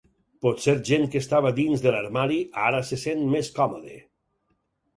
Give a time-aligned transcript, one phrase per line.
[0.45, 4.03] Potser gent que estava dins de l'armari ara se sent més còmode